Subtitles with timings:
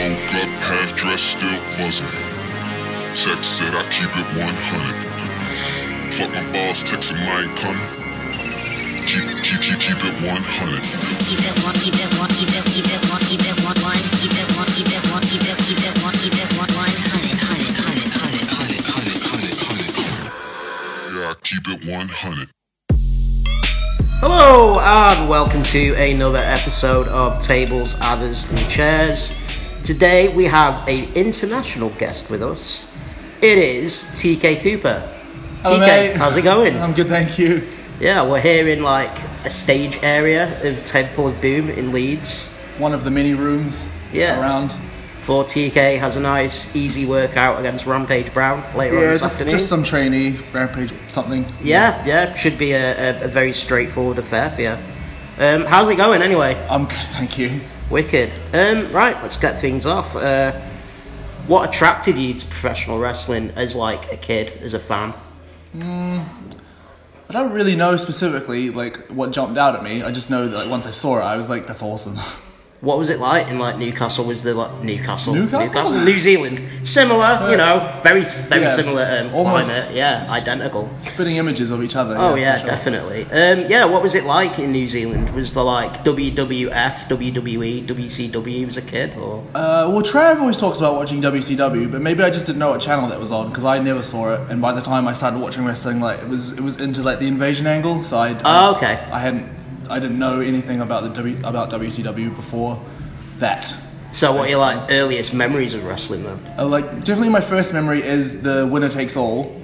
[0.00, 2.08] woke up half dressed, still buzzing.
[3.12, 4.48] Text said I keep it 100.
[6.14, 7.88] Fuck my boss, text him I ain't coming.
[9.04, 11.10] Keep, keep, keep, keep it 100.
[24.22, 29.39] Hello and welcome to another episode of Tables, Others and Chairs.
[29.84, 32.94] Today we have a international guest with us.
[33.40, 35.00] It is TK Cooper.
[35.62, 36.16] Hello, TK, mate.
[36.16, 36.76] how's it going?
[36.76, 37.66] I'm good, thank you.
[37.98, 42.48] Yeah, we're here in like a stage area of Temple Boom in Leeds.
[42.78, 44.40] One of the many rooms Yeah.
[44.40, 44.72] around.
[45.22, 49.50] For TK has a nice easy workout against Rampage Brown later on this just, afternoon.
[49.50, 51.44] just some trainee rampage something.
[51.62, 54.76] yeah, yeah, should be a, a, a very straightforward affair for you.
[55.38, 56.54] Um, how's it going anyway?
[56.68, 57.60] I'm good, thank you.
[57.90, 58.32] Wicked.
[58.54, 60.14] Um, right, let's get things off.
[60.14, 60.52] Uh,
[61.48, 65.12] what attracted you to professional wrestling as like a kid, as a fan?
[67.28, 70.02] I don't really know specifically like what jumped out at me.
[70.02, 72.18] I just know that like, once I saw it, I was like, "That's awesome."
[72.82, 74.24] What was it like in like Newcastle?
[74.24, 75.92] Was the like Newcastle, Newcastle?
[76.02, 77.48] New Zealand, similar?
[77.50, 79.90] You know, very very Yeah, similar um, climate.
[79.92, 80.88] Yeah, s- identical.
[80.98, 82.14] Spitting images of each other.
[82.18, 82.66] Oh for yeah, sure.
[82.68, 83.24] definitely.
[83.24, 85.28] Um, yeah, what was it like in New Zealand?
[85.34, 90.78] Was the like WWF, WWE, WCW as a kid, or Uh, well, Trav always talks
[90.78, 93.64] about watching WCW, but maybe I just didn't know what channel that was on because
[93.66, 94.40] I never saw it.
[94.50, 97.18] And by the time I started watching wrestling, like it was it was into like
[97.18, 98.94] the invasion angle, so I Oh, okay.
[99.12, 99.46] I hadn't
[99.88, 102.80] I didn't know anything about the w, about WCW before
[103.38, 103.74] that.
[104.10, 104.32] so?
[104.32, 106.38] What are your like earliest memories of wrestling then?
[106.58, 109.56] Uh, like definitely my first memory is the winner takes all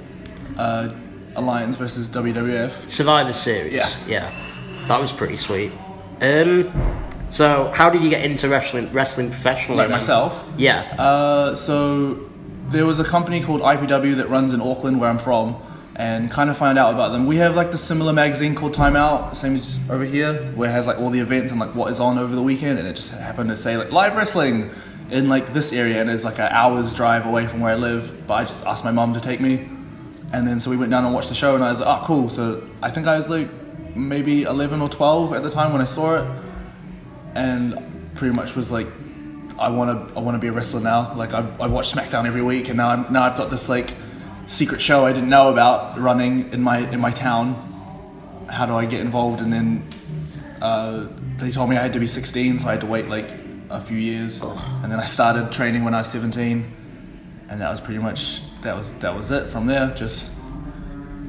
[0.57, 0.89] uh,
[1.35, 2.89] alliance versus WWF.
[2.89, 3.73] Survivor Series.
[3.75, 3.89] Yeah.
[4.07, 5.73] yeah, that was pretty sweet.
[6.21, 6.73] Um,
[7.29, 8.93] so how did you get into wrestling?
[8.93, 9.79] Wrestling professionally?
[9.79, 9.97] Like then?
[9.97, 10.45] myself.
[10.57, 10.81] Yeah.
[10.99, 12.31] Uh, so
[12.69, 15.57] there was a company called IPW that runs in Auckland, where I'm from,
[15.99, 17.25] and kind of find out about them.
[17.25, 20.73] We have like the similar magazine called Time Out, same as over here, where it
[20.73, 22.95] has like all the events and like what is on over the weekend, and it
[22.95, 24.71] just happened to say like live wrestling
[25.11, 28.27] in like this area, and it's like an hour's drive away from where I live.
[28.27, 29.67] But I just asked my mom to take me,
[30.35, 32.05] and then so we went down and watched the show, and I was like, oh
[32.05, 32.29] cool.
[32.29, 33.49] So I think I was like
[33.97, 36.31] maybe 11 or 12 at the time when I saw it,
[37.35, 38.87] and pretty much was like
[39.59, 41.15] I want to I want to be a wrestler now.
[41.15, 43.95] Like I, I watch SmackDown every week, and now I'm, now I've got this like
[44.47, 47.55] secret show I didn't know about running in my in my town.
[48.49, 49.41] How do I get involved?
[49.41, 49.89] And then
[50.63, 51.07] uh,
[51.39, 53.35] they told me I had to be 16, so I had to wait like
[53.69, 56.65] a few years, and then I started training when I was 17,
[57.49, 59.93] and that was pretty much that was that was it from there.
[59.95, 60.33] Just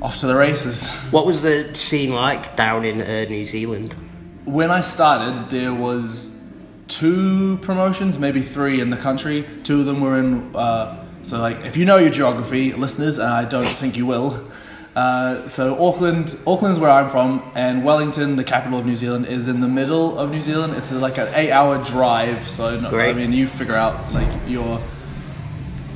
[0.02, 0.92] off to the races.
[1.12, 3.96] What was the scene like down in uh, New Zealand?
[4.48, 6.34] when I started, there was
[6.88, 9.46] two promotions, maybe three in the country.
[9.64, 10.56] Two of them were in.
[10.56, 14.48] Uh, so, like, if you know your geography, listeners, and I don't think you will.
[14.96, 19.50] Uh, so Auckland, Auckland's where I'm from, and Wellington, the capital of New Zealand, is
[19.50, 20.76] in the middle of New Zealand.
[20.76, 22.48] It's like an eight-hour drive.
[22.48, 24.82] So, no, I mean, you figure out like your.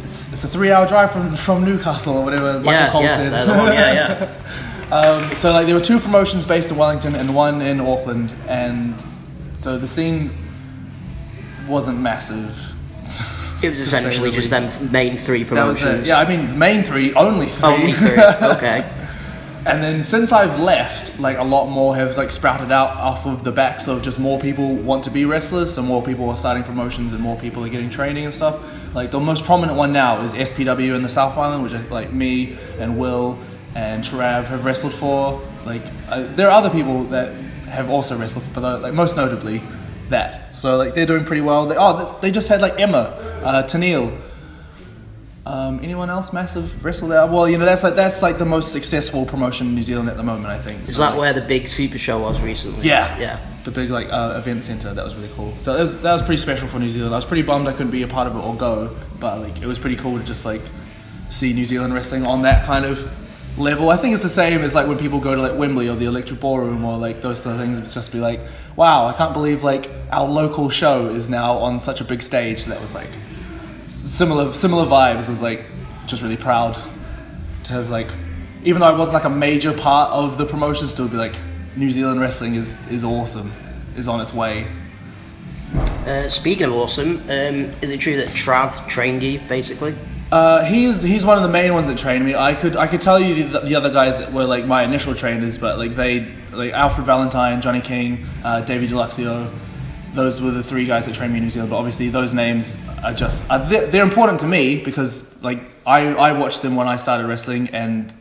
[0.04, 2.60] It's, it's a three-hour drive from from Newcastle or whatever.
[2.60, 3.32] Michael yeah, Cole yeah, said.
[3.74, 4.28] yeah,
[4.90, 4.94] yeah.
[4.94, 8.94] Um, so like there were two promotions based in Wellington and one in Auckland, and
[9.54, 10.32] so the scene
[11.70, 12.71] wasn't massive.
[13.64, 14.80] It was say the essentially just least.
[14.80, 16.08] them main three promotions.
[16.08, 17.68] Yeah, I mean the main three, only three.
[17.70, 18.18] Only three.
[18.58, 18.90] Okay.
[19.66, 23.44] and then since I've left, like a lot more have like sprouted out off of
[23.44, 26.64] the backs of just more people want to be wrestlers, so more people are starting
[26.64, 28.60] promotions and more people are getting training and stuff.
[28.96, 32.12] Like the most prominent one now is SPW in the South Island, which is like
[32.12, 33.38] me and Will
[33.76, 35.42] and Trav have wrestled for.
[35.66, 37.32] Like uh, there are other people that
[37.70, 39.62] have also wrestled, for, but uh, like most notably
[40.10, 40.54] that.
[40.56, 41.68] So like they're doing pretty well.
[41.68, 44.18] They, oh, they just had like Emma, uh, Tennille.
[45.44, 47.26] Um, anyone else massive wrestle there?
[47.26, 50.16] Well, you know that's like that's like the most successful promotion in New Zealand at
[50.18, 50.46] the moment.
[50.48, 50.84] I think.
[50.84, 52.88] Is So, that where the big super show was recently?
[52.88, 53.40] yeah, Yeah.
[53.64, 55.54] The big like uh, event center that was really cool.
[55.64, 57.14] So that was that was pretty special for New Zealand.
[57.14, 59.62] I was pretty bummed I couldn't be a part of it or go, but like
[59.62, 60.62] it was pretty cool to just like
[61.30, 63.12] see New Zealand wrestling on that kind of
[63.58, 63.90] level.
[63.90, 66.06] I think it's the same as like when people go to like Wembley or the
[66.06, 67.80] Electric Ballroom or like those sort of things.
[67.80, 68.42] It's just be like,
[68.76, 72.66] wow, I can't believe like our local show is now on such a big stage.
[72.66, 73.10] That was like
[73.92, 75.28] similar similar vibes.
[75.28, 75.66] I was like
[76.08, 76.78] just really proud
[77.64, 78.10] to have like
[78.64, 81.36] even though I wasn't like a major part of the promotion, still be like
[81.76, 83.52] New Zealand wrestling is is awesome,
[83.98, 84.68] is on its way.
[86.06, 89.96] Uh, speaking of awesome, um, is it true that Trav trained you basically?
[90.32, 92.36] Uh, he's he's one of the main ones that trained me.
[92.36, 95.14] I could I could tell you the, the other guys that were like my initial
[95.14, 99.52] trainers, but like they like Alfred Valentine, Johnny King, uh, David Deluxio,
[100.14, 101.70] those were the three guys that trained me in New Zealand.
[101.70, 106.32] But obviously, those names are just uh, they're, important to me because like I I
[106.34, 108.14] watched them when I started wrestling, and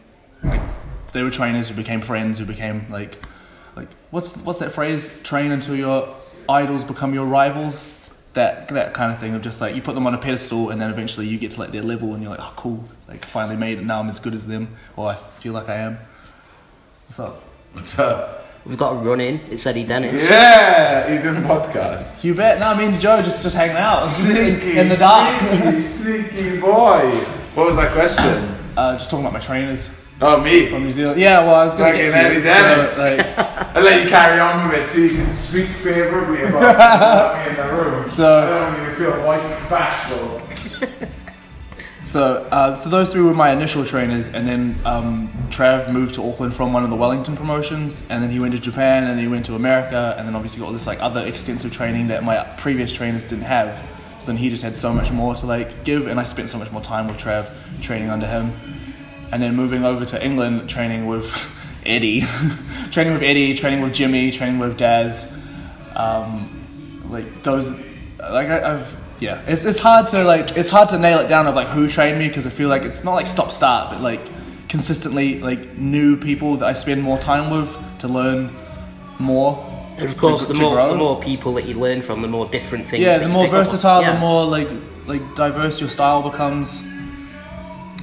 [0.42, 0.60] like
[1.12, 3.18] they were trainers who became friends, who became like
[3.76, 5.10] like what's what's that phrase?
[5.22, 6.14] Train until your
[6.48, 7.96] idols become your rivals.
[8.32, 10.80] That that kind of thing of just like you put them on a pedestal, and
[10.80, 13.56] then eventually you get to like their level, and you're like, oh cool, like finally
[13.56, 13.84] made it.
[13.84, 15.98] Now I'm as good as them, or I feel like I am.
[17.06, 17.42] What's up?
[17.72, 18.39] What's up?
[18.66, 19.40] We've got a run in.
[19.50, 20.22] It's Eddie Dennis.
[20.22, 22.22] Yeah, you're doing a podcast.
[22.22, 22.58] You bet.
[22.60, 25.40] No, I mean Joe just just hanging out Sneaky, in the dark.
[25.40, 27.10] sneaky, sneaky boy.
[27.54, 28.54] What was that question?
[28.76, 30.66] Uh, just talking about my trainers Oh, me.
[30.66, 31.18] from New Zealand.
[31.18, 32.42] Yeah, well, I was gonna Fucking get to Eddie you.
[32.42, 32.92] Dennis.
[32.92, 33.38] So, like,
[33.76, 37.50] I'll let you carry on with it so you can speak favourably about without me
[37.50, 38.10] in the room.
[38.10, 40.42] So- I don't want you to feel voice bashful.
[42.02, 46.26] so, uh, so those three were my initial trainers, and then um, Trav moved to
[46.26, 49.28] Auckland from one of the Wellington promotions, and then he went to Japan, and he
[49.28, 52.42] went to America, and then obviously got all this like other extensive training that my
[52.56, 53.84] previous trainers didn't have.
[54.18, 56.58] So then he just had so much more to like give, and I spent so
[56.58, 57.52] much more time with Trav
[57.82, 58.52] training under him,
[59.30, 61.30] and then moving over to England, training with
[61.86, 62.22] Eddie,
[62.90, 65.38] training with Eddie, training with Jimmy, training with Daz.
[65.94, 66.56] Um,
[67.10, 67.70] like those,
[68.18, 71.46] like I, I've yeah, it's it's hard to like it's hard to nail it down
[71.46, 74.00] of like who trained me because I feel like it's not like stop start, but
[74.00, 74.20] like
[74.68, 78.50] consistently like new people that I spend more time with to learn
[79.18, 79.66] more.
[79.98, 80.88] And of course, to the more grow.
[80.92, 83.02] the more people that you learn from, the more different things.
[83.02, 83.64] yeah, the more pick up on.
[83.64, 84.12] versatile, Yeah.
[84.14, 84.68] the more like
[85.06, 86.82] like diverse your style becomes.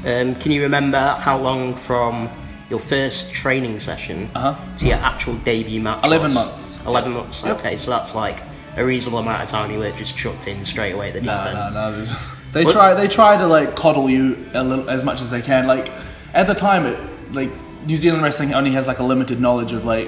[0.05, 2.29] Um, can you remember how long from
[2.69, 4.55] your first training session Uh-huh.
[4.77, 6.05] to your actual debut match?
[6.05, 6.35] 11 was?
[6.35, 6.85] months.
[6.85, 7.43] Eleven months.
[7.43, 7.59] Yep.
[7.59, 8.41] Okay, so that's like
[8.77, 11.27] a reasonable amount of time you weren't just chucked in straight away at the deep
[11.27, 11.73] No, end.
[11.73, 12.05] no, no.
[12.53, 12.93] They try.
[12.93, 15.67] They try to like coddle you a little, as much as they can.
[15.67, 15.91] Like
[16.33, 16.97] at the time, it
[17.33, 17.51] like
[17.85, 20.07] New Zealand wrestling only has like a limited knowledge of like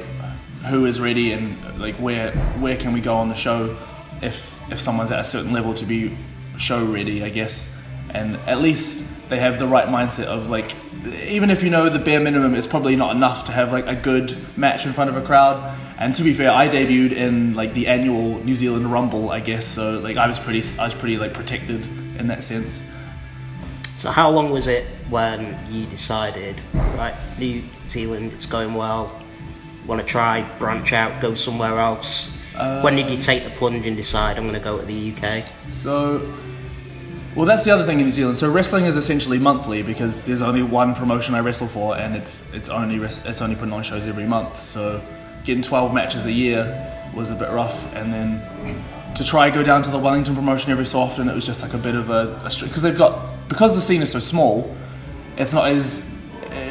[0.69, 3.77] who is ready and like where where can we go on the show
[4.21, 6.15] if if someone's at a certain level to be
[6.57, 7.73] show ready, I guess.
[8.11, 10.75] And at least they have the right mindset of like
[11.27, 13.95] even if you know the bare minimum, it's probably not enough to have like a
[13.95, 15.77] good match in front of a crowd.
[15.99, 19.65] And to be fair, I debuted in like the annual New Zealand Rumble, I guess.
[19.65, 21.85] So like I was pretty, I was pretty like protected
[22.17, 22.81] in that sense.
[23.97, 29.13] So how long was it when you decided, right, New Zealand, it's going well,
[29.85, 32.33] want to try, branch out, go somewhere else?
[32.81, 35.13] when did you um, take the plunge and decide I'm going to go to the
[35.13, 35.47] UK?
[35.69, 36.33] So,
[37.35, 38.37] well, that's the other thing in New Zealand.
[38.37, 42.53] So wrestling is essentially monthly because there's only one promotion I wrestle for, and it's
[42.53, 44.55] it's only it's only putting on shows every month.
[44.55, 45.01] So
[45.43, 48.41] getting 12 matches a year was a bit rough, and then
[49.15, 51.73] to try go down to the Wellington promotion every so often, it was just like
[51.73, 54.75] a bit of a because they've got because the scene is so small,
[55.37, 56.15] it's not as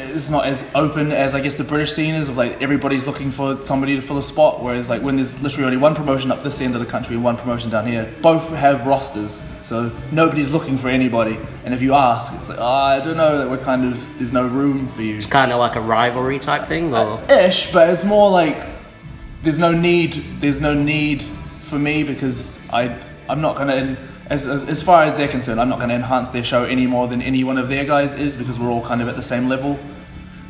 [0.09, 3.31] it's not as open as I guess the British scene is of like everybody's looking
[3.31, 4.61] for somebody to fill a spot.
[4.61, 7.23] Whereas like when there's literally only one promotion up this end of the country and
[7.23, 11.37] one promotion down here, both have rosters, so nobody's looking for anybody.
[11.65, 14.33] And if you ask, it's like oh, I don't know that we're kind of there's
[14.33, 15.15] no room for you.
[15.15, 18.57] It's kind of like a rivalry type thing, or uh, Ish, but it's more like
[19.43, 20.23] there's no need.
[20.39, 21.23] There's no need
[21.61, 22.95] for me because I
[23.29, 23.97] I'm not gonna.
[24.29, 26.85] As, as, as far as they're concerned, I'm not going to enhance their show any
[26.85, 29.23] more than any one of their guys is because we're all kind of at the
[29.23, 29.79] same level.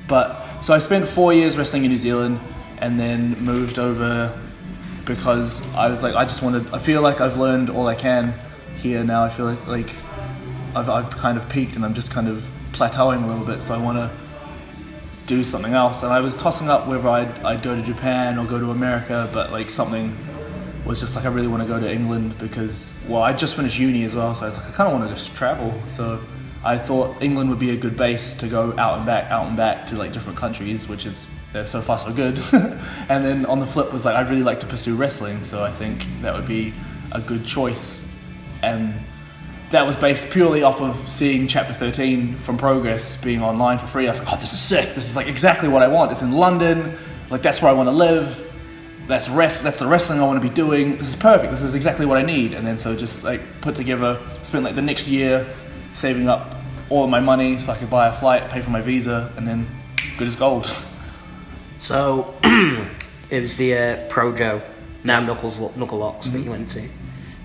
[0.09, 2.41] But so I spent four years wrestling in New Zealand
[2.79, 4.37] and then moved over
[5.05, 8.33] because I was like, I just wanted, I feel like I've learned all I can
[8.75, 9.23] here now.
[9.23, 9.95] I feel like, like
[10.75, 13.63] I've, I've kind of peaked and I'm just kind of plateauing a little bit.
[13.63, 14.11] So I want to
[15.27, 16.03] do something else.
[16.03, 19.29] And I was tossing up whether I'd, I'd go to Japan or go to America,
[19.31, 20.15] but like something
[20.85, 23.77] was just like, I really want to go to England because, well, I just finished
[23.77, 24.33] uni as well.
[24.33, 25.71] So I was like, I kind of want to just travel.
[25.85, 26.19] So
[26.63, 29.55] I thought England would be a good base to go out and back, out and
[29.55, 31.27] back to like different countries, which is
[31.65, 32.39] so far so good.
[33.09, 35.71] and then on the flip was like I'd really like to pursue wrestling, so I
[35.71, 36.73] think that would be
[37.13, 38.05] a good choice.
[38.61, 38.93] And
[39.69, 44.07] that was based purely off of seeing Chapter 13 from Progress being online for free.
[44.07, 44.95] I was like, oh, this is sick.
[44.95, 46.11] This is like exactly what I want.
[46.11, 46.97] It's in London.
[47.29, 48.45] Like that's where I want to live.
[49.07, 49.63] That's rest.
[49.63, 50.97] That's the wrestling I want to be doing.
[50.97, 51.51] This is perfect.
[51.51, 52.53] This is exactly what I need.
[52.53, 55.47] And then so just like put together, spent like the next year
[55.93, 56.55] saving up
[56.89, 59.47] all of my money so I could buy a flight, pay for my visa, and
[59.47, 59.67] then
[60.17, 60.65] good as gold.
[61.77, 62.35] so
[63.29, 64.61] it was the uh, Projo,
[65.03, 66.87] now Knuckles Knuckle Locks that you went to.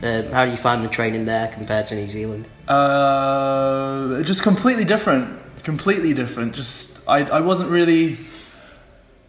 [0.03, 2.47] Um, how do you find the training there compared to New Zealand?
[2.69, 5.41] Uh, just completely different.
[5.63, 6.55] Completely different.
[6.55, 8.19] Just I, I wasn't really.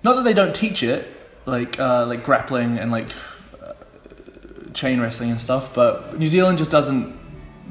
[0.03, 1.07] Not that they don't teach it,
[1.45, 3.07] like uh, like grappling and like
[3.62, 3.74] uh,
[4.74, 7.17] chain wrestling and stuff, but New Zealand just doesn't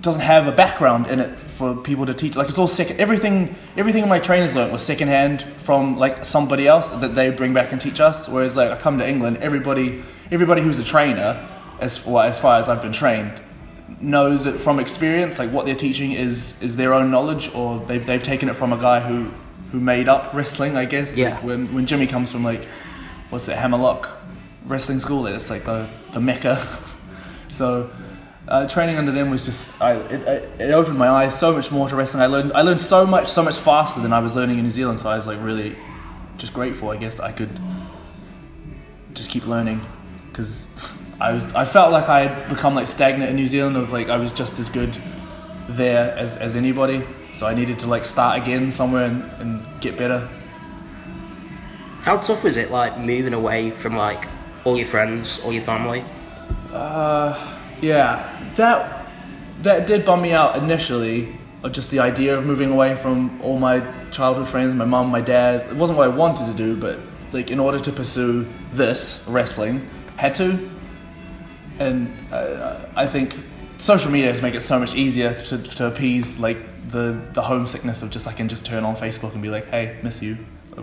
[0.00, 2.36] doesn't have a background in it for people to teach.
[2.36, 3.00] Like it's all second.
[3.00, 7.72] Everything everything my trainers learned was secondhand from like somebody else that they bring back
[7.72, 8.28] and teach us.
[8.28, 11.48] Whereas like I come to England, everybody everybody who's a trainer
[11.80, 13.40] as well, as far as I've been trained,
[14.00, 15.38] knows it from experience.
[15.38, 18.72] Like what they're teaching is is their own knowledge, or they've they've taken it from
[18.72, 19.30] a guy who
[19.70, 20.76] who made up wrestling.
[20.76, 21.16] I guess.
[21.16, 21.34] Yeah.
[21.34, 22.64] Like when when Jimmy comes from like
[23.30, 24.08] what's it Hammerlock
[24.66, 26.60] wrestling school, it's like the the mecca.
[27.48, 27.90] so.
[28.46, 31.88] Uh, training under them was just I, it, it, opened my eyes so much more
[31.88, 32.22] to wrestling.
[32.22, 34.70] I learned I learned so much so much faster than I was learning in New
[34.70, 35.00] Zealand.
[35.00, 35.76] So I was like really
[36.36, 37.58] just grateful, I guess, that I could
[39.14, 39.80] just keep learning
[40.28, 43.92] because I was I felt like I had become like stagnant in New Zealand of
[43.92, 44.98] like I was just as good
[45.68, 49.96] there as, as anybody so I needed to like start again somewhere and, and get
[49.96, 50.28] better
[52.04, 54.26] How tough was it, like moving away from like
[54.66, 56.04] all your friends, all your family?
[57.84, 59.06] Yeah that
[59.62, 61.36] that did bum me out initially
[61.70, 65.66] just the idea of moving away from all my childhood friends my mum my dad
[65.70, 66.98] it wasn't what I wanted to do but
[67.32, 70.70] like in order to pursue this wrestling had to
[71.78, 73.34] and uh, I think
[73.78, 78.02] social media has made it so much easier to, to appease like the the homesickness
[78.02, 80.36] of just I can just turn on Facebook and be like, hey, miss you.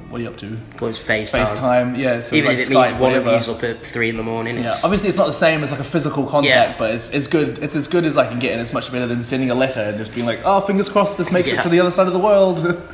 [0.09, 0.57] What are you up to?
[0.79, 1.45] Was FaceTime.
[1.45, 2.19] FaceTime, yeah.
[2.21, 3.29] So Even like if it Skype, means one whatever.
[3.29, 4.55] of you's up at three in the morning.
[4.55, 6.75] Yeah, it's- obviously it's not the same as like a physical contact, Yeah.
[6.77, 7.59] but it's, it's good.
[7.59, 9.81] It's as good as I can get, and it's much better than sending a letter
[9.81, 11.59] and just being like, "Oh, fingers crossed, this makes Yeah.
[11.59, 12.81] it to the other side of the world."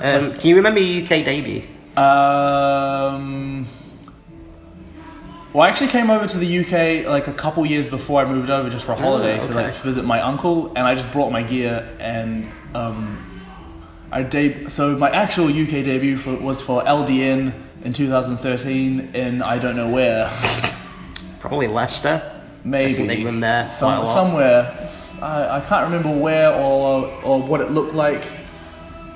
[0.00, 1.62] Um, can you remember your UK debut?
[1.96, 3.66] Um,
[5.52, 8.48] well, I actually came over to the UK like a couple years before I moved
[8.48, 11.42] over just for a holiday to like visit my uncle, and I just brought my
[11.42, 13.18] gear and um,
[14.10, 17.52] I deb- so my actual UK debut for, was for LDN
[17.84, 20.30] in 2013 in I don't know where,
[21.40, 22.42] Probably Leicester.
[22.64, 24.88] maybe I think they run there Some, somewhere.
[25.22, 28.24] I can't remember where or or what it looked like.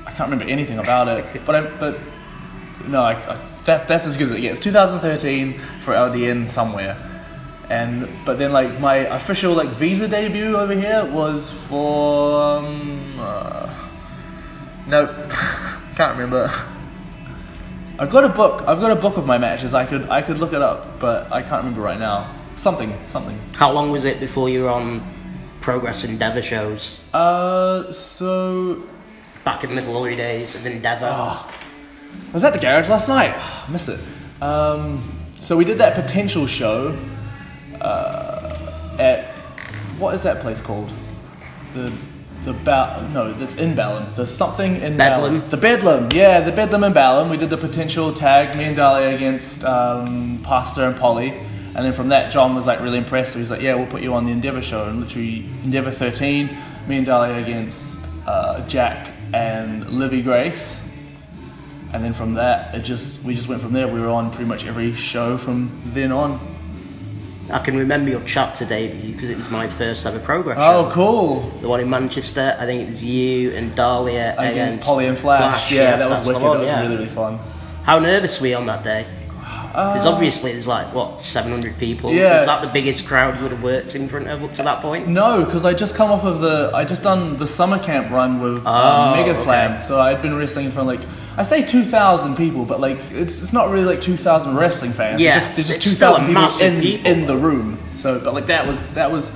[0.06, 1.98] I can't remember anything about it, but I, but
[2.86, 4.60] no, I, I, that that's as good as it gets.
[4.60, 6.96] 2013 for LDN somewhere,
[7.70, 13.74] and but then like my official like visa debut over here was for um, uh,
[14.86, 15.06] no,
[15.96, 16.50] can't remember.
[17.98, 18.62] I've got a book.
[18.66, 19.74] I've got a book of my matches.
[19.74, 22.34] I could I could look it up, but I can't remember right now.
[22.56, 23.38] Something something.
[23.54, 25.02] How long was it before you were on
[25.60, 27.00] Progress Endeavour shows?
[27.14, 28.82] Uh, so
[29.44, 31.06] Back in the glory days of Endeavour.
[31.06, 31.44] I
[32.32, 33.34] was at the garage last night.
[33.34, 33.98] I miss it.
[34.40, 35.02] Um,
[35.34, 36.96] so we did that potential show
[37.80, 39.24] uh, at
[39.98, 40.92] what is that place called?
[41.74, 41.92] The
[42.44, 44.12] the ba- no, that's in Balham.
[44.14, 45.40] The something in Bedlam.
[45.40, 45.50] Balham.
[45.50, 46.10] The Bedlam.
[46.12, 47.30] Yeah, the Bedlam in Balham.
[47.30, 48.56] We did the potential tag.
[48.56, 51.30] Me and Dahlia against um, Pastor and Polly.
[51.74, 53.32] And then from that, John was like really impressed.
[53.32, 56.50] So he's like, "Yeah, we'll put you on the Endeavour show." And literally, Endeavour 13.
[56.88, 60.80] Me and Dahlia against uh, Jack and Livy Grace
[61.92, 64.48] and then from that it just we just went from there we were on pretty
[64.48, 66.40] much every show from then on
[67.50, 70.94] I can remember your chapter debut because it was my first ever Progress oh show.
[70.94, 72.56] cool The one in Manchester.
[72.58, 76.42] I think it was you and Dahlia against Polly and Flash, yeah, that was wicked
[76.42, 76.82] one, that was yeah.
[76.82, 77.38] really really fun
[77.84, 79.06] How nervous were you on that day?
[79.72, 82.10] Because obviously there's like what 700 people.
[82.10, 82.40] Uh, Yeah.
[82.40, 84.82] Was that the biggest crowd you would have worked in front of up to that
[84.82, 85.08] point?
[85.08, 88.40] no because I just come off of the I just done the summer camp run
[88.40, 89.80] with Oh, um, Mega Slam okay.
[89.80, 93.40] so I'd been wrestling in front of like I say 2,000 people but like it's,
[93.40, 96.18] it's not really like 2,000 wrestling fans Yeah, it's just, there's just it's still a
[96.18, 99.30] 2,000 people in, people, in the room so but like that was that was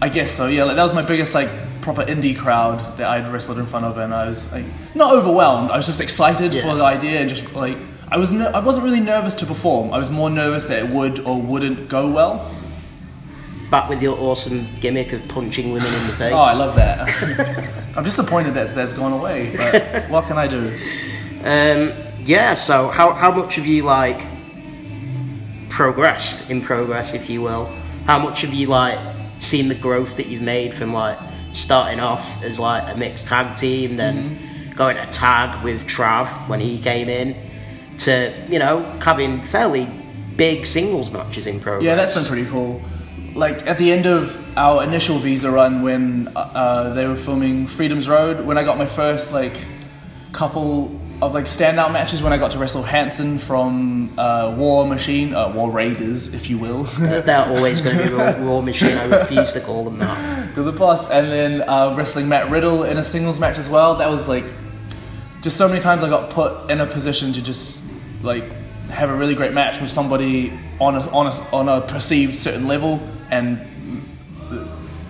[0.00, 0.46] I guess so.
[0.46, 1.50] Yeah, like that was my biggest like
[1.80, 5.70] proper indie crowd that I'd wrestled in front of, and I was like not overwhelmed.
[5.72, 6.62] I was just excited Yeah.
[6.62, 7.76] for the idea, and just like
[8.08, 8.32] I was.
[8.32, 9.92] I wasn't really nervous to perform.
[9.92, 12.48] I was more nervous that it would or wouldn't go well.
[13.70, 16.32] Back with your awesome gimmick of punching women in the face.
[16.32, 17.08] Oh, I love that.
[17.96, 20.68] I'm disappointed that that's gone away, but what can I do?
[21.44, 22.54] Um, yeah.
[22.54, 24.24] So how how much have you like
[25.68, 27.66] progressed in progress, if you will?
[28.06, 28.98] How much have you like
[29.38, 31.18] seen the growth that you've made from like
[31.52, 34.72] starting off as like a mixed tag team, then Mm-hmm.
[34.76, 37.34] going to tag with Trav when he came in,
[37.98, 39.88] to you know having fairly
[40.36, 41.84] big singles matches in progress.
[41.84, 42.80] Yeah, that's been pretty cool.
[43.38, 48.08] Like at the end of our initial visa run, when uh, they were filming Freedom's
[48.08, 49.56] Road, when I got my first like
[50.32, 50.86] couple
[51.22, 55.52] of like standout matches, when I got to wrestle Hanson from uh, War Machine, uh,
[55.54, 58.98] War Raiders, if you will, They're always going to be War, machine.
[58.98, 60.52] I refuse to call them that.
[60.56, 63.94] to the boss, and then uh, wrestling Matt Riddle in a singles match as well.
[63.94, 64.46] That was like
[65.42, 67.88] just so many times I got put in a position to just
[68.24, 68.42] like
[68.88, 72.66] have a really great match with somebody on a, on a, on a perceived certain
[72.66, 73.60] level and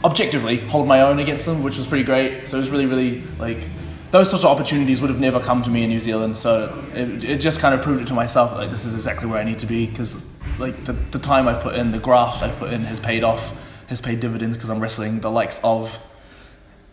[0.04, 2.48] objectively hold my own against them, which was pretty great.
[2.48, 3.66] So it was really, really like
[4.10, 6.37] those sorts of opportunities would have never come to me in New Zealand.
[6.37, 9.28] So it, it just kind of proved it to myself that like this is exactly
[9.28, 10.25] where I need to be because
[10.58, 13.54] like the, the time I've put in, the graft I've put in has paid off,
[13.88, 15.98] has paid dividends because I'm wrestling the likes of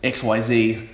[0.02, 0.86] XYZ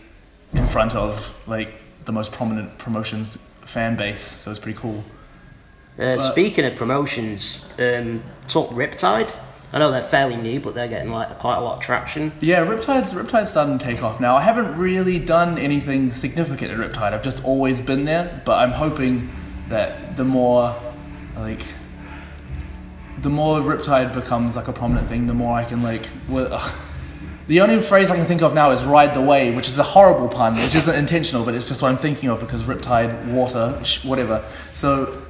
[0.55, 1.75] in front of like
[2.05, 4.23] the most prominent promotions fan base.
[4.23, 5.05] So it's pretty cool.
[5.99, 9.35] Uh, speaking of promotions, um, talk Riptide.
[9.73, 12.31] I know they're fairly new, but they're getting like quite a lot of traction.
[12.41, 14.37] Yeah, Riptide's Riptide's starting to take off now.
[14.37, 17.15] I haven't really done anything significant at Riptide.
[17.15, 19.31] I've just always been there, but I'm hoping
[19.69, 20.77] that the more
[21.37, 21.61] like
[23.23, 26.07] the more Riptide becomes like a prominent thing, the more I can like.
[26.29, 26.61] Well,
[27.49, 29.83] the only phrase I can think of now is "ride the wave," which is a
[29.83, 33.81] horrible pun, which isn't intentional, but it's just what I'm thinking of because Riptide, water,
[33.85, 34.45] sh- whatever.
[34.75, 35.23] So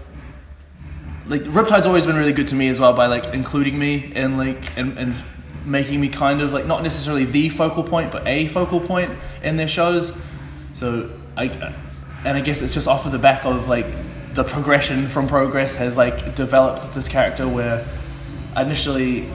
[1.27, 4.37] like Riptide's always been really good to me as well by like including me in
[4.37, 5.15] like and, and
[5.65, 9.11] making me kind of like not necessarily the focal point but a focal point
[9.43, 10.13] in their shows.
[10.73, 11.45] So I
[12.25, 13.87] and I guess it's just off of the back of like
[14.35, 17.87] the progression from progress has like developed this character where
[18.57, 19.29] initially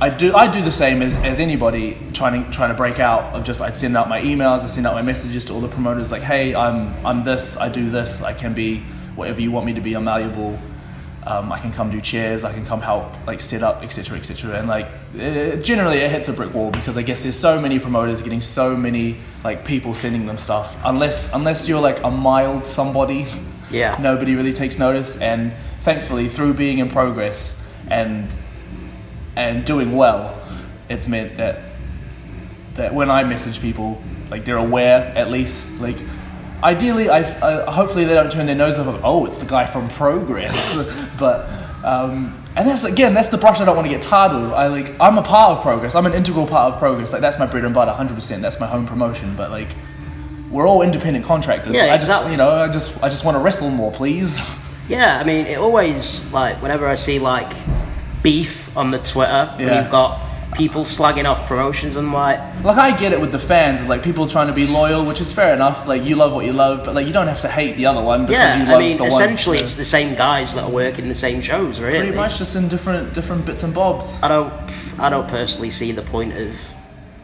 [0.00, 3.34] I do I do the same as, as anybody trying to trying to break out
[3.34, 5.68] of just I'd send out my emails I send out my messages to all the
[5.68, 8.80] promoters like hey I'm I'm this I do this I can be
[9.16, 10.58] whatever you want me to be I'm malleable
[11.26, 14.58] um, I can come do chairs, I can come help like set up, etc., etc.
[14.58, 17.78] And like eh, generally, it hits a brick wall because I guess there's so many
[17.80, 20.76] promoters getting so many like people sending them stuff.
[20.84, 23.26] Unless unless you're like a mild somebody,
[23.70, 23.96] Yeah.
[24.00, 25.16] nobody really takes notice.
[25.20, 28.28] And thankfully, through being in progress and
[29.34, 30.38] and doing well,
[30.88, 31.58] it's meant that
[32.74, 35.96] that when I message people, like they're aware at least like.
[36.62, 39.66] Ideally, I uh, hopefully they don't turn their nose off of oh it's the guy
[39.66, 40.76] from Progress,
[41.18, 41.48] but
[41.84, 44.52] um, and that's again that's the brush I don't want to get tarred with.
[44.52, 45.94] I like I'm a part of Progress.
[45.94, 47.12] I'm an integral part of Progress.
[47.12, 48.14] Like that's my bread and butter, 100.
[48.14, 49.36] percent That's my home promotion.
[49.36, 49.68] But like
[50.50, 51.74] we're all independent contractors.
[51.74, 52.32] Yeah, I just exactly.
[52.32, 54.40] you know I just I just want to wrestle more, please.
[54.88, 57.52] Yeah, I mean, it always like whenever I see like
[58.22, 60.20] beef on the Twitter, when you've got
[60.56, 62.38] people slugging off promotions, and what.
[62.64, 65.04] like, Like I get it with the fans, it's like people trying to be loyal,
[65.04, 65.86] which is fair enough.
[65.86, 68.02] Like you love what you love, but like you don't have to hate the other
[68.02, 68.62] one because yeah.
[68.62, 69.12] you I love mean, the one.
[69.12, 69.64] essentially, Yeah.
[69.64, 71.98] it's the same guys that are working the same shows, really.
[71.98, 74.20] pretty much just in different different bits and bobs.
[74.22, 74.52] I don't,
[74.98, 76.72] I don't personally see the point of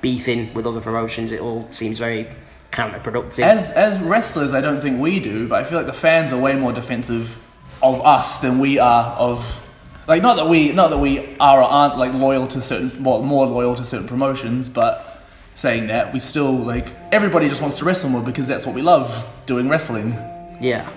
[0.00, 1.32] beefing with other promotions.
[1.32, 2.28] It all seems very
[2.70, 3.40] counterproductive.
[3.44, 6.38] As as wrestlers, I don't think we do, but I feel like the fans are
[6.40, 7.38] way more defensive
[7.82, 9.61] of us than we are of.
[10.06, 13.22] Like not that we not that we are or aren't like loyal to certain well
[13.22, 17.84] more loyal to certain promotions, but saying that we still like everybody just wants to
[17.84, 20.12] wrestle more because that's what we love doing wrestling.
[20.60, 20.88] Yeah.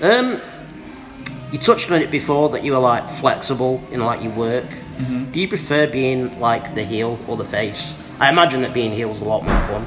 [0.00, 0.40] Um,
[1.52, 4.64] you touched on it before that you were like flexible in like your work.
[4.64, 5.32] Mm-hmm.
[5.32, 8.02] Do you prefer being like the heel or the face?
[8.18, 9.86] I imagine that being heel is a lot more fun.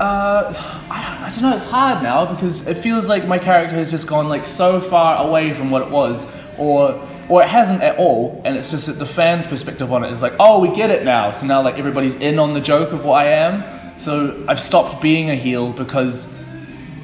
[0.00, 0.52] Uh,
[0.90, 1.54] I, I don't know.
[1.54, 5.26] It's hard now because it feels like my character has just gone like so far
[5.26, 6.26] away from what it was,
[6.58, 7.00] or
[7.32, 10.20] or it hasn't at all, and it's just that the fans' perspective on it is
[10.20, 11.32] like, oh, we get it now.
[11.32, 13.64] So now like everybody's in on the joke of what I am.
[13.98, 16.30] So I've stopped being a heel because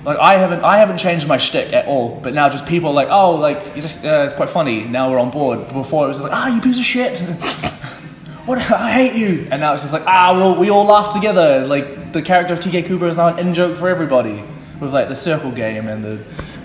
[0.04, 2.20] like I haven't I haven't changed my shtick at all.
[2.22, 4.84] But now just people are like, oh, like it's, just, uh, it's quite funny.
[4.84, 5.66] Now we're on board.
[5.68, 7.18] Before it was just like, ah, you piece of shit.
[8.44, 9.48] what I hate you.
[9.50, 11.66] And now it's just like, ah, we all, we all laugh together.
[11.66, 14.42] Like the character of TK Cooper is now an in joke for everybody
[14.78, 16.16] with like the circle game and the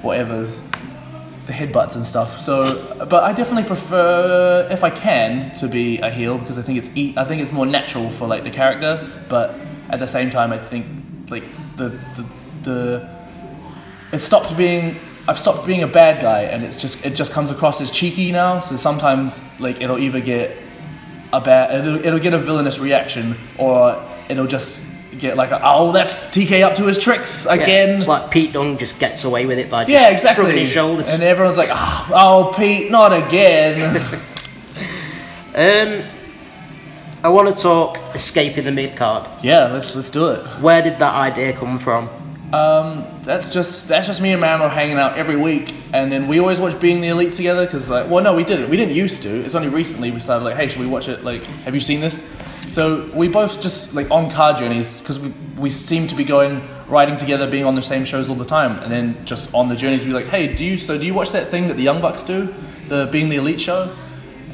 [0.01, 0.61] whatever's
[1.45, 2.39] the headbutts and stuff.
[2.39, 6.77] So, but I definitely prefer, if I can, to be a heel because I think
[6.77, 9.09] it's e- I think it's more natural for like the character.
[9.27, 9.55] But
[9.89, 10.87] at the same time, I think
[11.29, 11.43] like
[11.75, 12.25] the the,
[12.63, 13.09] the
[14.13, 14.95] it stopped being
[15.27, 18.31] I've stopped being a bad guy and it's just it just comes across as cheeky
[18.31, 18.59] now.
[18.59, 20.57] So sometimes like it'll either get
[21.33, 24.81] a bad it'll, it'll get a villainous reaction or it'll just
[25.19, 27.97] get like a, oh that's TK up to his tricks Yeah, again.
[27.97, 30.43] It's like Pete Dunne just gets away with it by just Yeah, exactly.
[30.45, 31.13] shrugging his shoulders.
[31.13, 34.01] And everyone's like, oh, oh, Pete, not again.
[35.55, 36.03] Um,
[37.23, 39.29] I want to talk escaping the mid card.
[39.43, 40.39] yeah, let's let's do it.
[40.61, 42.09] Where did that idea come from?
[42.51, 46.39] Um, that's just that's just me and Mambo hanging out every week, and then we
[46.39, 47.65] always watch Being the Elite together.
[47.65, 48.69] Because like, well, no, we didn't.
[48.69, 49.29] We didn't used to.
[49.45, 51.23] It's only recently we started like, hey, should we watch it?
[51.23, 52.23] Like, have you seen this?
[52.73, 56.59] So we both just like on car journeys because we we seem to be going
[56.87, 59.75] riding together, being on the same shows all the time, and then just on the
[59.75, 61.83] journeys we be like, hey, do you so do you watch that thing that the
[61.83, 62.51] Young Bucks do,
[62.87, 63.93] the Being the Elite show?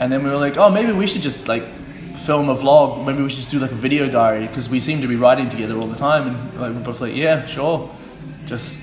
[0.02, 3.06] And then we were like, oh, maybe we should just like film a vlog.
[3.06, 5.50] Maybe we should just do like a video diary because we seem to be riding
[5.50, 6.28] together all the time.
[6.28, 7.90] And like we're both like, yeah, sure.
[8.46, 8.82] Just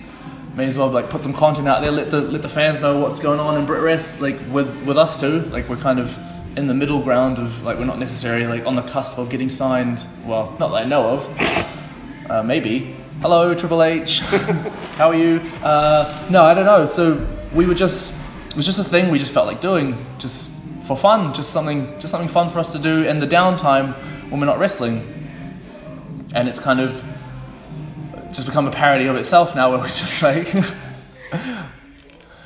[0.55, 1.91] may as well like put some content out there.
[1.91, 4.23] Let the let the fans know what's going on in Brit Rest.
[4.23, 5.41] Like with with us too.
[5.41, 6.19] Like we're kind of
[6.57, 9.49] in the middle ground of like we're not necessarily like on the cusp of getting
[9.49, 10.07] signed.
[10.25, 12.31] Well, not that I know of.
[12.31, 12.95] Uh, maybe.
[13.21, 14.21] Hello, Triple H.
[14.97, 15.41] How are you?
[15.63, 16.87] Uh, no, I don't know.
[16.87, 19.97] So we were just it was just a thing we just felt like doing.
[20.19, 20.51] Just
[20.83, 23.93] for fun, just something just something fun for us to do in the downtime
[24.31, 25.03] when we're not wrestling.
[26.35, 27.05] And it's kind of
[28.33, 30.47] just become a parody of itself now, where we're just like.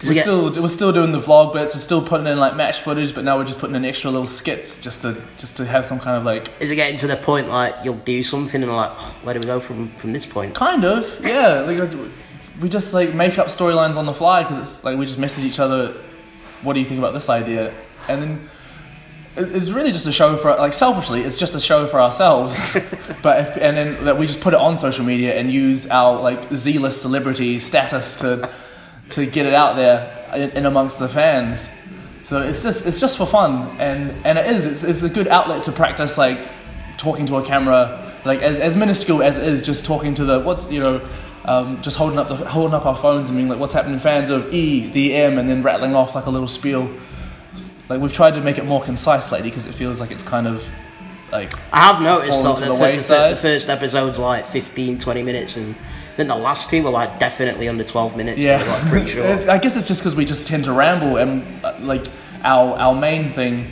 [0.02, 1.74] We're again- still we're still doing the vlog bits.
[1.74, 4.26] We're still putting in like match footage, but now we're just putting in extra little
[4.26, 7.16] skits just to just to have some kind of like Is it getting to the
[7.16, 10.24] point like you'll do something and like, "Oh, where do we go from from this
[10.24, 10.54] point?
[10.54, 11.60] Kind of, yeah.
[11.60, 11.92] Like
[12.60, 15.44] we just like make up storylines on the fly because it's like we just message
[15.44, 15.94] each other.
[16.62, 17.74] What do you think about this idea?
[18.08, 18.48] And then
[19.36, 22.58] it's really just a show for like selfishly, it's just a show for ourselves.
[23.22, 26.20] but if, and then that we just put it on social media and use our
[26.20, 28.50] like Z-list celebrity status to
[29.10, 31.70] to get it out there in, in amongst the fans.
[32.22, 35.28] So it's just it's just for fun, and and it is it's, it's a good
[35.28, 36.48] outlet to practice like
[36.98, 40.40] talking to a camera, like as, as minuscule as it is, just talking to the
[40.40, 41.08] what's you know,
[41.46, 44.30] um, just holding up the holding up our phones and being like, what's happening, fans
[44.30, 46.90] of E, the M, and then rattling off like a little spiel.
[47.88, 50.46] Like we've tried to make it more concise lately because it feels like it's kind
[50.46, 50.68] of
[51.32, 54.98] like I have noticed that the, the fir- the, fir- the first episode's like 15,
[54.98, 55.74] 20 minutes, and
[56.20, 58.38] then the last two were like definitely under 12 minutes.
[58.38, 59.50] Yeah, like, pretty sure.
[59.50, 62.06] I guess it's just because we just tend to ramble, and uh, like
[62.44, 63.66] our our main thing,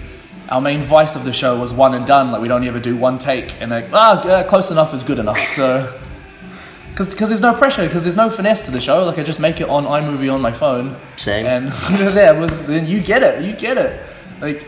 [0.49, 2.33] our main vice of the show was one and done.
[2.33, 5.19] Like we don't ever do one take, and like ah, uh, close enough is good
[5.19, 5.41] enough.
[5.41, 5.95] So.
[6.99, 9.05] Because there's no pressure, because there's no finesse to the show.
[9.05, 11.47] Like I just make it on iMovie on my phone, Same.
[11.47, 11.69] and
[12.13, 14.03] there was then you get it, you get it.
[14.41, 14.67] Like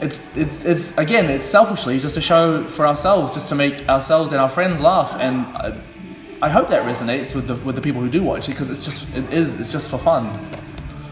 [0.00, 4.30] it's it's it's again, it's selfishly just a show for ourselves, just to make ourselves
[4.30, 5.44] and our friends laugh, and
[6.44, 8.84] I, hope that resonates with the with the people who do watch it, because it's
[8.84, 10.38] just it is it's just for fun.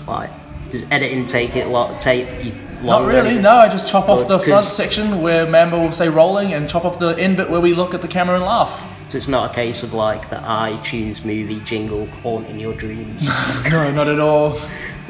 [0.07, 0.31] Like,
[0.71, 2.01] does editing take it a lot?
[2.01, 3.38] Take you Not really.
[3.38, 6.68] No, I just chop off Well, the front section where Mambo will say rolling, and
[6.68, 8.88] chop off the end bit where we look at the camera and laugh.
[9.09, 13.29] So it's not a case of like the iTunes movie jingle haunting your dreams.
[13.71, 14.59] No, not at all.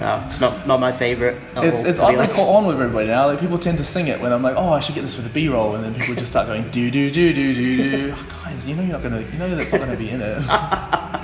[0.02, 1.36] No, it's not not my favourite.
[1.56, 3.26] It's all, it's to oddly caught on with everybody now.
[3.26, 5.22] Like people tend to sing it when I'm like, oh, I should get this for
[5.22, 8.14] the B-roll, and then people just start going do do do do do do.
[8.16, 10.42] Oh, guys, you know you're not gonna, you know that's not gonna be in it.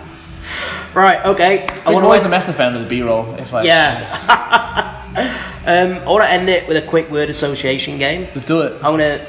[0.94, 1.24] Right.
[1.24, 1.66] Okay.
[1.68, 2.30] I I'm want always a to.
[2.30, 3.34] massive fan of the B-roll.
[3.34, 5.52] If I Yeah.
[5.66, 8.22] um, I want to end it with a quick word association game.
[8.34, 8.72] let's do it.
[8.76, 9.24] I'm gonna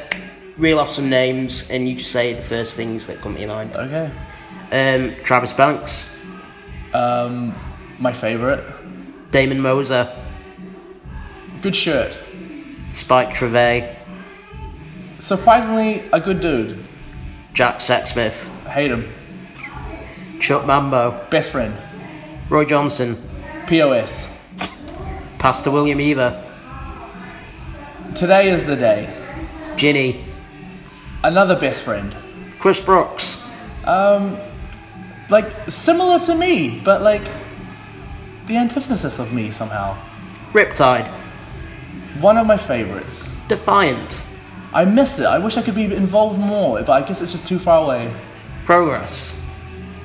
[0.57, 3.49] reel off some names, and you just say the first things that come to your
[3.49, 3.75] mind.
[3.75, 4.09] Okay.
[4.71, 6.09] Um, Travis Banks,
[6.93, 7.53] Um,
[7.99, 8.63] my favorite.
[9.31, 10.11] Damon Moser,
[11.61, 12.19] Good shirt.
[12.89, 13.97] Spike Trivet,
[15.19, 16.83] Surprisingly, a good dude.
[17.53, 19.11] Jack Sexsmith, hate him.
[20.39, 21.75] Chuck Mambo, Best friend.
[22.49, 23.17] Roy Johnson,
[23.67, 24.33] POS.
[25.37, 26.43] Pastor William Eaver,
[28.15, 29.13] Today is the day.
[29.77, 30.25] Jinny,
[31.23, 32.15] Another best friend.
[32.59, 33.43] Chris Brooks,
[33.85, 34.37] Um,
[35.29, 37.27] Like similar to me, but like
[38.49, 39.95] the antithesis of me somehow.
[40.53, 41.07] Riptide,
[42.19, 43.31] One of my favorites.
[43.47, 44.25] Defiant,
[44.73, 45.25] I miss it.
[45.25, 48.11] I wish I could be involved more, but I guess it's just too far away.
[48.65, 49.39] Progress,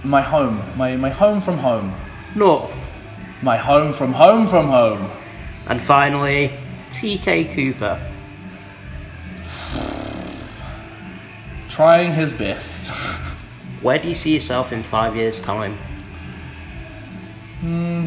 [0.04, 0.62] My home.
[0.76, 1.92] My, my home from home.
[2.34, 2.90] North,
[3.42, 5.10] My home from home from home.
[5.68, 6.52] and finally
[6.90, 7.98] TK Cooper.
[11.70, 12.92] Trying his best.
[13.82, 15.76] Where do you see yourself in five years' time?
[17.60, 18.06] Hmm.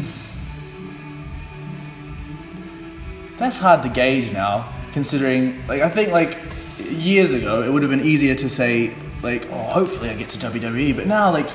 [3.38, 6.36] That's hard to gauge now, considering like I think like
[6.90, 10.38] years ago it would have been easier to say like oh hopefully I get to
[10.38, 11.48] WWE, but now like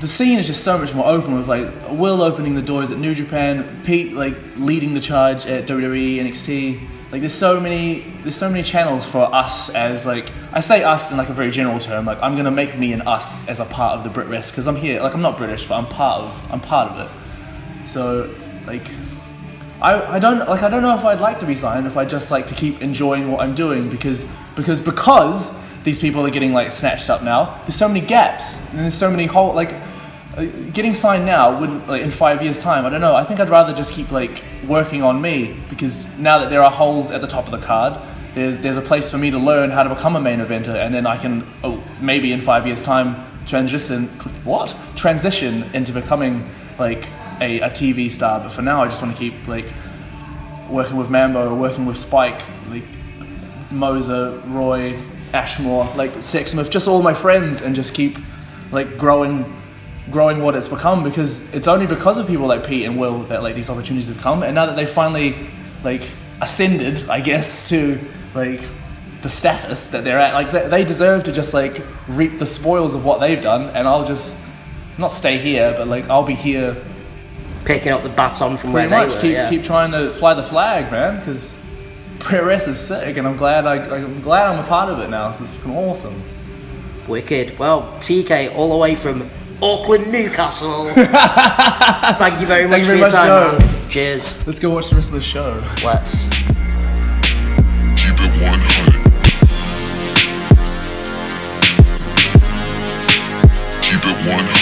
[0.00, 2.98] the scene is just so much more open with like Will opening the doors at
[2.98, 6.88] New Japan, Pete like leading the charge at WWE, NXT.
[7.12, 11.12] Like there's so many there's so many channels for us as like I say us
[11.12, 12.04] in like a very general term.
[12.04, 14.66] Like I'm gonna make me an us as a part of the Brit Rest because
[14.66, 15.00] I'm here.
[15.00, 17.88] Like I'm not British, but I'm part of I'm part of it.
[17.88, 18.34] So
[18.66, 18.90] like
[19.80, 22.04] I, I don't like I don't know if I'd like to be signed if I
[22.04, 26.52] just like to keep enjoying what I'm doing because because because these people are getting
[26.52, 27.60] like snatched up now.
[27.62, 29.74] There's so many gaps and there's so many whole like
[30.36, 32.86] uh, getting signed now wouldn't like in five years time.
[32.86, 33.14] I don't know.
[33.14, 36.70] I think I'd rather just keep like working on me because now that there are
[36.70, 38.00] holes at the top of the card,
[38.34, 40.94] there's there's a place for me to learn how to become a main eventer and
[40.94, 44.06] then I can oh, maybe in five years time transition
[44.44, 47.06] what transition into becoming like
[47.40, 48.40] a, a TV star.
[48.40, 49.66] But for now, I just want to keep like
[50.68, 52.84] working with Mambo, working with Spike, like
[53.70, 54.98] Moser, Roy,
[55.32, 58.18] Ashmore, like Sexsmith, just all my friends, and just keep
[58.72, 59.44] like growing,
[60.10, 61.04] growing what it's become.
[61.04, 64.18] Because it's only because of people like Pete and Will that like these opportunities have
[64.18, 64.42] come.
[64.42, 65.36] And now that they finally
[65.84, 66.08] like
[66.40, 67.98] ascended, I guess to
[68.34, 68.62] like
[69.22, 72.94] the status that they're at, like they, they deserve to just like reap the spoils
[72.94, 73.70] of what they've done.
[73.70, 74.36] And I'll just
[74.98, 76.76] not stay here, but like I'll be here
[77.66, 79.20] Picking up the baton from pretty where much they were.
[79.22, 79.50] keep yeah.
[79.50, 81.18] keep trying to fly the flag, man.
[81.18, 81.56] Because
[82.20, 85.32] Press is sick, and I'm glad I, I'm glad I'm a part of it now.
[85.32, 86.22] So it's fucking awesome.
[87.08, 87.58] Wicked.
[87.58, 89.28] Well, TK, all the way from
[89.62, 90.90] Auckland, Newcastle.
[90.94, 93.60] Thank you very much you for your much, time.
[93.60, 93.88] Joe.
[93.88, 94.46] Cheers.
[94.46, 95.62] Let's go watch the rest of the show.
[95.84, 96.28] Let's.
[103.82, 104.55] Keep